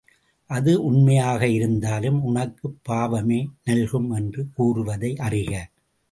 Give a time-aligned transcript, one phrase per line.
[0.49, 5.53] அது உண்மையாக இருந்தாலும் உனக்குப் பாவமே நல்கும் என்று கூறுவதை அறிக.